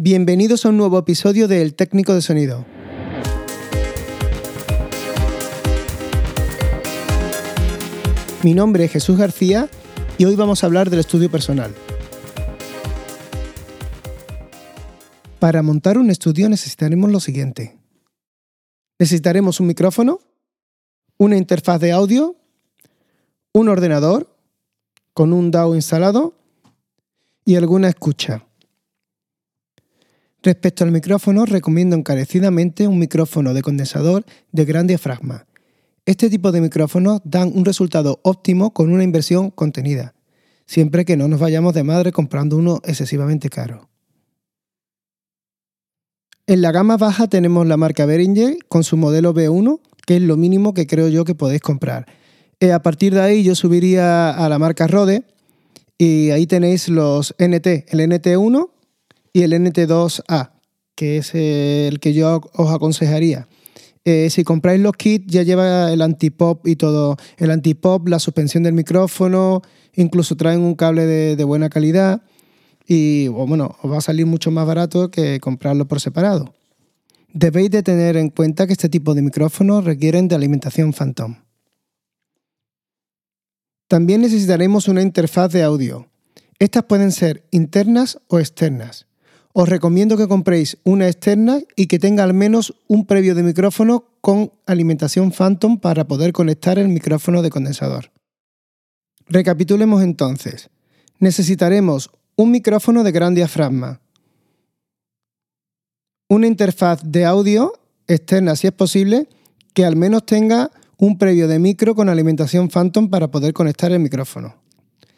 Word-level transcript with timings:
Bienvenidos 0.00 0.64
a 0.64 0.68
un 0.68 0.76
nuevo 0.76 0.96
episodio 0.96 1.48
de 1.48 1.60
El 1.60 1.74
Técnico 1.74 2.14
de 2.14 2.22
Sonido. 2.22 2.64
Mi 8.44 8.54
nombre 8.54 8.84
es 8.84 8.92
Jesús 8.92 9.18
García 9.18 9.68
y 10.16 10.24
hoy 10.24 10.36
vamos 10.36 10.62
a 10.62 10.68
hablar 10.68 10.88
del 10.88 11.00
estudio 11.00 11.28
personal. 11.32 11.74
Para 15.40 15.64
montar 15.64 15.98
un 15.98 16.10
estudio 16.10 16.48
necesitaremos 16.48 17.10
lo 17.10 17.18
siguiente. 17.18 17.76
Necesitaremos 19.00 19.58
un 19.58 19.66
micrófono, 19.66 20.20
una 21.16 21.36
interfaz 21.36 21.80
de 21.80 21.90
audio, 21.90 22.36
un 23.52 23.68
ordenador 23.68 24.32
con 25.12 25.32
un 25.32 25.50
DAW 25.50 25.74
instalado 25.74 26.34
y 27.44 27.56
alguna 27.56 27.88
escucha. 27.88 28.47
Respecto 30.48 30.82
al 30.82 30.92
micrófono, 30.92 31.44
recomiendo 31.44 31.94
encarecidamente 31.94 32.88
un 32.88 32.98
micrófono 32.98 33.52
de 33.52 33.60
condensador 33.60 34.24
de 34.50 34.64
gran 34.64 34.86
diafragma. 34.86 35.44
Este 36.06 36.30
tipo 36.30 36.52
de 36.52 36.62
micrófonos 36.62 37.20
dan 37.22 37.52
un 37.54 37.66
resultado 37.66 38.18
óptimo 38.22 38.72
con 38.72 38.90
una 38.90 39.04
inversión 39.04 39.50
contenida, 39.50 40.14
siempre 40.64 41.04
que 41.04 41.18
no 41.18 41.28
nos 41.28 41.38
vayamos 41.38 41.74
de 41.74 41.82
madre 41.82 42.12
comprando 42.12 42.56
uno 42.56 42.80
excesivamente 42.84 43.50
caro. 43.50 43.90
En 46.46 46.62
la 46.62 46.72
gama 46.72 46.96
baja 46.96 47.28
tenemos 47.28 47.66
la 47.66 47.76
marca 47.76 48.06
Behringer 48.06 48.56
con 48.68 48.84
su 48.84 48.96
modelo 48.96 49.34
B1, 49.34 49.80
que 50.06 50.16
es 50.16 50.22
lo 50.22 50.38
mínimo 50.38 50.72
que 50.72 50.86
creo 50.86 51.08
yo 51.08 51.26
que 51.26 51.34
podéis 51.34 51.60
comprar. 51.60 52.06
Eh, 52.58 52.72
a 52.72 52.80
partir 52.80 53.12
de 53.12 53.20
ahí 53.20 53.42
yo 53.42 53.54
subiría 53.54 54.30
a 54.30 54.48
la 54.48 54.58
marca 54.58 54.86
Rode 54.86 55.24
y 55.98 56.30
ahí 56.30 56.46
tenéis 56.46 56.88
los 56.88 57.34
NT, 57.38 57.92
el 57.92 58.00
NT1 58.00 58.70
y 59.32 59.42
el 59.42 59.52
NT2A, 59.52 60.52
que 60.94 61.18
es 61.18 61.34
el 61.34 62.00
que 62.00 62.12
yo 62.12 62.40
os 62.54 62.70
aconsejaría. 62.72 63.48
Eh, 64.04 64.30
si 64.30 64.42
compráis 64.42 64.80
los 64.80 64.94
kits 64.94 65.26
ya 65.26 65.42
lleva 65.42 65.92
el 65.92 66.00
antipop 66.00 66.66
y 66.66 66.76
todo. 66.76 67.16
El 67.36 67.50
antipop, 67.50 68.08
la 68.08 68.18
suspensión 68.18 68.62
del 68.62 68.72
micrófono, 68.72 69.62
incluso 69.94 70.36
traen 70.36 70.60
un 70.60 70.74
cable 70.76 71.04
de, 71.04 71.44
buena 71.44 71.68
calidad 71.68 72.22
y 72.86 73.28
bueno, 73.28 73.76
os 73.82 73.92
va 73.92 73.98
a 73.98 74.00
salir 74.00 74.24
mucho 74.24 74.50
más 74.50 74.66
barato 74.66 75.10
que 75.10 75.40
comprarlo 75.40 75.86
por 75.86 76.00
separado. 76.00 76.54
Debéis 77.34 77.70
de 77.70 77.82
tener 77.82 78.16
en 78.16 78.30
cuenta 78.30 78.66
que 78.66 78.72
este 78.72 78.88
tipo 78.88 79.14
de 79.14 79.20
micrófonos 79.20 79.84
requieren 79.84 80.26
de 80.26 80.36
alimentación 80.36 80.94
Phantom. 80.94 81.36
También 83.88 84.22
necesitaremos 84.22 84.88
una 84.88 85.02
interfaz 85.02 85.52
de 85.52 85.62
audio. 85.62 86.08
Estas 86.58 86.84
pueden 86.84 87.12
ser 87.12 87.46
internas 87.50 88.18
o 88.28 88.38
externas 88.38 89.07
os 89.60 89.68
recomiendo 89.68 90.16
que 90.16 90.28
compréis 90.28 90.78
una 90.84 91.08
externa 91.08 91.58
y 91.74 91.88
que 91.88 91.98
tenga 91.98 92.22
al 92.22 92.32
menos 92.32 92.76
un 92.86 93.06
previo 93.06 93.34
de 93.34 93.42
micrófono 93.42 94.04
con 94.20 94.52
alimentación 94.66 95.32
Phantom 95.32 95.80
para 95.80 96.06
poder 96.06 96.32
conectar 96.32 96.78
el 96.78 96.86
micrófono 96.86 97.42
de 97.42 97.50
condensador. 97.50 98.12
Recapitulemos 99.26 100.04
entonces. 100.04 100.70
Necesitaremos 101.18 102.08
un 102.36 102.52
micrófono 102.52 103.02
de 103.02 103.10
gran 103.10 103.34
diafragma, 103.34 104.00
una 106.28 106.46
interfaz 106.46 107.00
de 107.02 107.24
audio 107.24 107.72
externa 108.06 108.54
si 108.54 108.68
es 108.68 108.72
posible, 108.72 109.28
que 109.74 109.84
al 109.84 109.96
menos 109.96 110.24
tenga 110.24 110.70
un 110.98 111.18
previo 111.18 111.48
de 111.48 111.58
micro 111.58 111.96
con 111.96 112.08
alimentación 112.08 112.68
Phantom 112.68 113.10
para 113.10 113.32
poder 113.32 113.52
conectar 113.54 113.90
el 113.90 113.98
micrófono. 113.98 114.54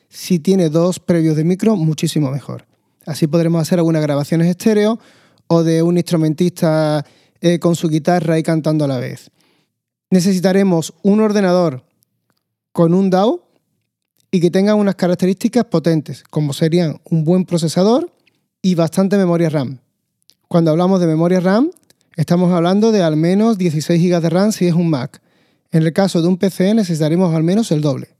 Si 0.09 0.39
tiene 0.39 0.71
dos 0.71 0.99
previos 0.99 1.37
de 1.37 1.45
micro, 1.45 1.77
muchísimo 1.77 2.31
mejor. 2.31 2.70
Así 3.11 3.27
podremos 3.27 3.61
hacer 3.61 3.80
algunas 3.80 4.03
grabaciones 4.03 4.47
estéreo 4.47 5.00
o 5.48 5.64
de 5.64 5.83
un 5.83 5.97
instrumentista 5.97 7.05
eh, 7.41 7.58
con 7.58 7.75
su 7.75 7.89
guitarra 7.89 8.39
y 8.39 8.44
cantando 8.44 8.84
a 8.84 8.89
la 8.89 8.98
vez. 8.98 9.33
Necesitaremos 10.11 10.94
un 11.03 11.19
ordenador 11.19 11.83
con 12.70 12.94
un 12.94 13.10
DAW 13.10 13.41
y 14.31 14.41
que 14.41 14.53
tenga 14.53 14.76
unas 14.76 14.94
características 14.94 15.65
potentes, 15.65 16.22
como 16.31 16.53
serían 16.53 17.00
un 17.10 17.25
buen 17.25 17.47
procesador 17.47 18.12
y 18.62 18.76
bastante 18.76 19.16
memoria 19.16 19.49
RAM. 19.49 19.81
Cuando 20.47 20.70
hablamos 20.70 21.00
de 21.00 21.09
memoria 21.09 21.41
RAM, 21.41 21.72
estamos 22.15 22.53
hablando 22.53 22.93
de 22.93 23.03
al 23.03 23.16
menos 23.16 23.59
16 23.59 24.00
GB 24.00 24.20
de 24.20 24.31
RAM 24.31 24.53
si 24.53 24.69
es 24.69 24.75
un 24.75 24.88
Mac. 24.88 25.20
En 25.72 25.82
el 25.82 25.93
caso 25.93 26.22
de 26.22 26.28
un 26.28 26.37
PC 26.37 26.75
necesitaremos 26.75 27.34
al 27.34 27.43
menos 27.43 27.72
el 27.72 27.81
doble. 27.81 28.19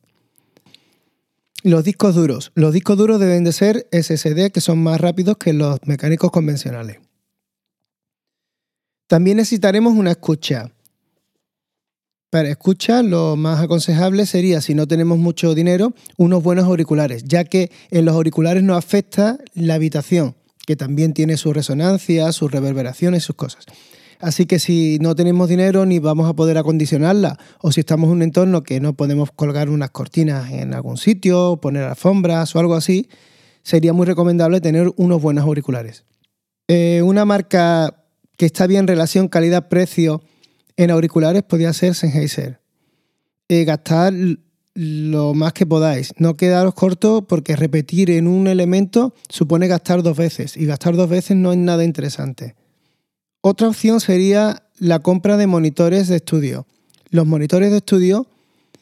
Los 1.63 1.85
discos 1.85 2.15
duros. 2.15 2.53
Los 2.55 2.73
discos 2.73 2.97
duros 2.97 3.21
deben 3.21 3.45
de 3.45 3.53
ser 3.53 3.87
SSD, 3.93 4.51
que 4.51 4.61
son 4.61 4.83
más 4.83 5.01
rápidos 5.01 5.37
que 5.37 5.53
los 5.53 5.79
mecánicos 5.85 6.31
convencionales. 6.31 6.99
También 9.07 9.37
necesitaremos 9.37 9.93
una 9.95 10.13
escucha. 10.13 10.73
Para 12.31 12.49
escuchar, 12.49 13.05
lo 13.05 13.35
más 13.37 13.61
aconsejable 13.61 14.25
sería, 14.25 14.61
si 14.61 14.75
no 14.75 14.87
tenemos 14.87 15.19
mucho 15.19 15.55
dinero, 15.55 15.93
unos 16.17 16.43
buenos 16.43 16.65
auriculares, 16.65 17.25
ya 17.25 17.45
que 17.45 17.73
en 17.91 18.05
los 18.05 18.15
auriculares 18.15 18.63
no 18.63 18.77
afecta 18.77 19.39
la 19.53 19.75
habitación, 19.75 20.37
que 20.65 20.77
también 20.77 21.13
tiene 21.13 21.37
su 21.37 21.53
resonancia, 21.53 22.31
sus 22.31 22.53
reverberaciones, 22.53 23.25
sus 23.25 23.35
cosas. 23.35 23.67
Así 24.21 24.45
que 24.45 24.59
si 24.59 24.99
no 25.01 25.15
tenemos 25.15 25.49
dinero 25.49 25.87
ni 25.87 25.99
vamos 25.99 26.29
a 26.29 26.35
poder 26.35 26.59
acondicionarla, 26.59 27.39
o 27.61 27.73
si 27.73 27.81
estamos 27.81 28.09
en 28.09 28.17
un 28.17 28.23
entorno 28.23 28.63
que 28.63 28.79
no 28.79 28.93
podemos 28.93 29.31
colgar 29.33 29.71
unas 29.71 29.91
cortinas 29.91 30.53
en 30.53 30.75
algún 30.75 30.99
sitio, 30.99 31.59
poner 31.61 31.85
alfombras 31.85 32.55
o 32.55 32.61
algo 32.61 32.75
así, 32.75 33.09
sería 33.63 33.95
muy 33.95 34.07
recomendable 34.07 34.61
tener 34.61 34.91
unos 34.97 35.23
buenos 35.23 35.45
auriculares. 35.45 36.05
Eh, 36.69 37.01
una 37.03 37.25
marca 37.25 38.05
que 38.37 38.47
está 38.47 38.67
bien 38.67 38.81
en 38.81 38.89
relación 38.89 39.29
calidad-precio 39.29 40.23
en 40.77 40.91
auriculares 40.91 41.43
podría 41.43 41.73
ser 41.73 41.95
Sennheiser. 41.95 42.61
Eh, 43.49 43.65
gastar 43.65 44.13
lo 44.75 45.35
más 45.35 45.53
que 45.53 45.67
podáis. 45.67 46.13
No 46.19 46.37
quedaros 46.37 46.75
cortos 46.75 47.25
porque 47.27 47.57
repetir 47.57 48.11
en 48.11 48.29
un 48.29 48.47
elemento 48.47 49.15
supone 49.29 49.67
gastar 49.67 50.03
dos 50.03 50.17
veces 50.17 50.57
y 50.57 50.67
gastar 50.67 50.95
dos 50.95 51.09
veces 51.09 51.37
no 51.37 51.53
es 51.53 51.59
nada 51.59 51.85
interesante. 51.85 52.55
Otra 53.43 53.69
opción 53.69 54.01
sería 54.01 54.63
la 54.79 54.99
compra 54.99 55.39
de 55.39 55.47
monitores 55.47 56.09
de 56.09 56.17
estudio. 56.17 56.67
Los 57.11 57.27
monitores 57.27 57.71
de 57.71 57.79
estudio 57.79 58.27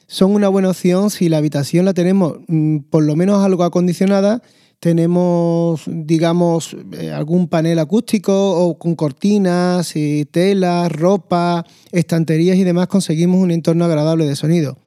son 0.09 0.33
una 0.33 0.49
buena 0.49 0.71
opción 0.71 1.11
si 1.11 1.29
la 1.29 1.37
habitación 1.37 1.85
la 1.85 1.95
tenemos 1.95 2.39
mm, 2.49 2.79
por 2.91 3.05
lo 3.05 3.15
menos 3.15 3.45
algo 3.45 3.63
acondicionada, 3.63 4.43
tenemos, 4.81 5.83
digamos, 5.87 6.77
eh, 6.93 7.11
algún 7.11 7.49
panel 7.49 7.79
acústico 7.79 8.33
o 8.33 8.79
con 8.79 8.97
cortinas, 8.97 9.95
y 9.95 10.25
telas, 10.25 10.91
ropa, 10.91 11.65
estanterías 11.93 12.57
y 12.57 12.65
demás, 12.65 12.89
conseguimos 12.89 13.41
un 13.41 13.51
entorno 13.51 13.85
agradable 13.85 14.27
de 14.27 14.35
sonido. 14.35 14.79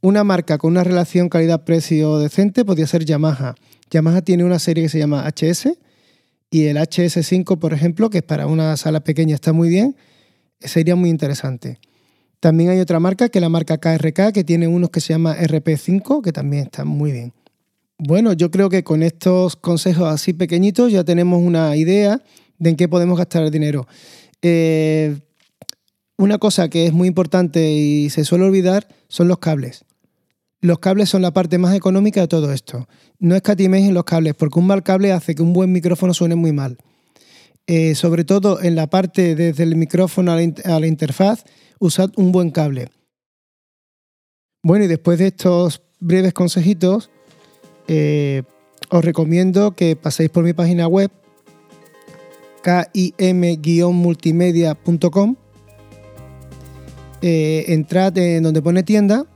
Una 0.00 0.22
marca 0.22 0.58
con 0.58 0.72
una 0.72 0.84
relación 0.84 1.28
calidad-precio 1.28 2.18
decente 2.18 2.64
podría 2.64 2.86
ser 2.86 3.04
Yamaha. 3.04 3.54
Yamaha 3.90 4.22
tiene 4.22 4.44
una 4.44 4.58
serie 4.58 4.84
que 4.84 4.88
se 4.88 4.98
llama 4.98 5.26
HS, 5.26 5.78
y 6.50 6.64
el 6.64 6.76
HS5, 6.76 7.58
por 7.58 7.74
ejemplo, 7.74 8.10
que 8.10 8.22
para 8.22 8.46
una 8.46 8.76
sala 8.76 9.00
pequeña 9.00 9.34
está 9.34 9.52
muy 9.52 9.68
bien, 9.68 9.96
sería 10.60 10.96
muy 10.96 11.10
interesante. 11.10 11.78
También 12.40 12.70
hay 12.70 12.80
otra 12.80 13.00
marca, 13.00 13.28
que 13.28 13.38
es 13.38 13.42
la 13.42 13.48
marca 13.48 13.78
KRK, 13.78 14.32
que 14.32 14.44
tiene 14.44 14.68
unos 14.68 14.90
que 14.90 15.00
se 15.00 15.12
llama 15.12 15.36
RP5, 15.36 16.22
que 16.22 16.32
también 16.32 16.64
están 16.64 16.88
muy 16.88 17.12
bien. 17.12 17.32
Bueno, 17.98 18.32
yo 18.32 18.50
creo 18.50 18.70
que 18.70 18.84
con 18.84 19.02
estos 19.02 19.56
consejos 19.56 20.08
así 20.08 20.32
pequeñitos 20.32 20.92
ya 20.92 21.02
tenemos 21.02 21.42
una 21.42 21.74
idea 21.76 22.22
de 22.58 22.70
en 22.70 22.76
qué 22.76 22.88
podemos 22.88 23.18
gastar 23.18 23.42
el 23.42 23.50
dinero. 23.50 23.88
Eh, 24.40 25.18
una 26.16 26.38
cosa 26.38 26.68
que 26.68 26.86
es 26.86 26.92
muy 26.92 27.08
importante 27.08 27.72
y 27.72 28.08
se 28.10 28.24
suele 28.24 28.44
olvidar 28.44 28.86
son 29.08 29.26
los 29.26 29.38
cables. 29.38 29.84
Los 30.60 30.80
cables 30.80 31.08
son 31.08 31.22
la 31.22 31.32
parte 31.32 31.56
más 31.56 31.76
económica 31.76 32.20
de 32.20 32.28
todo 32.28 32.52
esto. 32.52 32.88
No 33.20 33.36
escatiméis 33.36 33.86
en 33.86 33.94
los 33.94 34.02
cables, 34.04 34.34
porque 34.34 34.58
un 34.58 34.66
mal 34.66 34.82
cable 34.82 35.12
hace 35.12 35.36
que 35.36 35.42
un 35.42 35.52
buen 35.52 35.70
micrófono 35.70 36.12
suene 36.14 36.34
muy 36.34 36.50
mal. 36.52 36.78
Eh, 37.68 37.94
sobre 37.94 38.24
todo 38.24 38.60
en 38.62 38.74
la 38.74 38.88
parte 38.88 39.36
desde 39.36 39.62
el 39.62 39.76
micrófono 39.76 40.32
a 40.32 40.36
la, 40.36 40.86
interfaz, 40.86 41.44
usad 41.78 42.10
un 42.16 42.32
buen 42.32 42.50
cable. 42.50 42.88
Bueno, 44.62 44.86
y 44.86 44.88
después 44.88 45.18
de 45.18 45.26
estos 45.28 45.82
breves 46.00 46.32
consejitos, 46.32 47.10
eh, 47.86 48.42
os 48.90 49.04
recomiendo 49.04 49.76
que 49.76 49.94
paséis 49.94 50.30
por 50.30 50.42
mi 50.44 50.54
página 50.54 50.88
web 50.88 51.12
kim-multimedia.com. 52.62 55.36
Eh, 57.20 57.64
entrad 57.68 58.16
en 58.18 58.44
donde 58.44 58.62
pone 58.62 58.82
tienda 58.82 59.26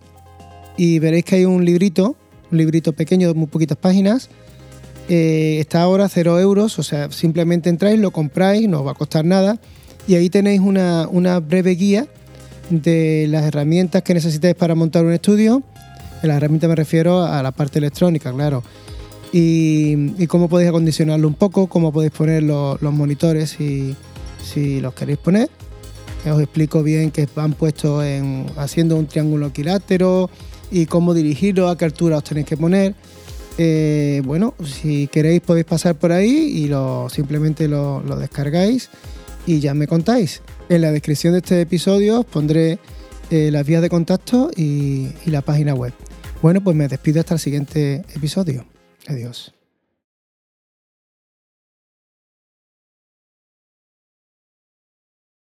y 0.77 0.99
veréis 0.99 1.25
que 1.25 1.37
hay 1.37 1.45
un 1.45 1.65
librito, 1.65 2.17
un 2.51 2.59
librito 2.59 2.93
pequeño 2.93 3.29
de 3.29 3.35
muy 3.35 3.47
poquitas 3.47 3.77
páginas. 3.77 4.29
Eh, 5.09 5.59
está 5.59 5.83
ahora 5.83 6.09
0 6.09 6.39
euros, 6.41 6.79
o 6.79 6.83
sea, 6.83 7.11
simplemente 7.11 7.69
entráis, 7.69 7.99
lo 7.99 8.13
compráis, 8.13 8.69
no 8.69 8.81
os 8.81 8.87
va 8.87 8.93
a 8.93 8.95
costar 8.95 9.25
nada. 9.25 9.59
Y 10.07 10.15
ahí 10.15 10.31
tenéis 10.31 10.61
una, 10.61 11.07
breve 11.41 11.73
guía 11.73 12.07
de 12.71 13.27
las 13.29 13.45
herramientas 13.45 14.03
que 14.03 14.15
necesitáis 14.15 14.55
para 14.55 14.75
montar 14.75 15.05
un 15.05 15.13
estudio. 15.13 15.63
En 16.23 16.29
las 16.29 16.37
herramientas 16.37 16.69
me 16.69 16.77
refiero 16.77 17.23
a 17.23 17.43
la 17.43 17.53
parte 17.53 17.79
electrónica, 17.79 18.33
claro. 18.33 18.63
y, 19.33 20.27
cómo 20.27 20.49
podéis 20.49 20.71
acondicionarlo 20.71 21.27
un 21.27 21.35
poco, 21.35 21.67
cómo 21.67 21.93
podéis 21.93 22.13
poner 22.13 22.43
los, 22.43 22.81
monitores 22.81 23.51
si, 23.51 23.95
si 24.45 24.81
los 24.81 24.95
queréis 24.95 25.19
poner. 25.19 25.51
Os 26.31 26.41
explico 26.41 26.85
bien 26.85 27.11
que 27.11 27.29
van 27.35 27.53
puestos 27.53 28.05
en 28.05 28.47
haciendo 28.57 28.97
un 28.97 29.07
triángulo 29.07 29.49
equilátero 29.49 30.31
y 30.73 30.87
cómo 30.87 31.15
dirigirlo, 31.15 31.69
a 31.69 31.77
qué 31.77 31.85
altura 31.85 32.17
os 32.17 32.25
tenéis 32.25 32.47
que 32.47 32.57
poner. 32.57 32.95
Eh, 33.59 34.23
bueno, 34.25 34.55
si 34.65 35.07
queréis 35.09 35.43
podéis 35.43 35.67
pasar 35.67 35.95
por 35.95 36.11
ahí 36.11 36.31
y 36.31 36.69
lo, 36.69 37.09
simplemente 37.11 37.69
lo, 37.69 38.01
descargáis 38.19 38.89
y 39.47 39.61
ya 39.61 39.75
me 39.75 39.87
contáis. 39.87 40.41
En 40.69 40.81
la 40.81 40.91
descripción 40.91 41.35
de 41.35 41.41
este 41.41 41.61
episodio 41.61 42.21
os 42.21 42.27
pondré 42.27 42.79
eh, 43.31 43.51
las 43.51 43.67
vías 43.67 43.83
de 43.83 43.91
contacto 43.91 44.51
y 44.57 45.11
la 45.27 45.43
página 45.43 45.75
web. 45.75 45.93
Bueno, 46.41 46.63
pues 46.63 46.75
me 46.75 46.89
despido 46.89 47.21
hasta 47.21 47.35
el 47.35 47.41
siguiente 47.41 48.05
episodio. 48.15 48.65
Adiós. 49.07 49.62